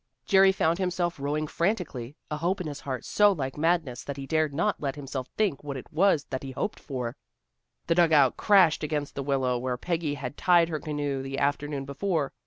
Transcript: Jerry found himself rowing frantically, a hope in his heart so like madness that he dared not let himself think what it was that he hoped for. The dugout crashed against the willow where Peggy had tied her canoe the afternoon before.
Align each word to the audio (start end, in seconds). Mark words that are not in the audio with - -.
Jerry 0.25 0.51
found 0.51 0.79
himself 0.79 1.19
rowing 1.19 1.45
frantically, 1.45 2.15
a 2.31 2.37
hope 2.37 2.59
in 2.59 2.65
his 2.65 2.79
heart 2.79 3.05
so 3.05 3.31
like 3.31 3.55
madness 3.55 4.03
that 4.03 4.17
he 4.17 4.25
dared 4.25 4.51
not 4.51 4.81
let 4.81 4.95
himself 4.95 5.27
think 5.37 5.63
what 5.63 5.77
it 5.77 5.93
was 5.93 6.23
that 6.31 6.41
he 6.41 6.49
hoped 6.49 6.79
for. 6.79 7.15
The 7.85 7.93
dugout 7.93 8.35
crashed 8.35 8.81
against 8.83 9.13
the 9.13 9.21
willow 9.21 9.59
where 9.59 9.77
Peggy 9.77 10.15
had 10.15 10.37
tied 10.37 10.69
her 10.69 10.79
canoe 10.79 11.21
the 11.21 11.37
afternoon 11.37 11.85
before. 11.85 12.33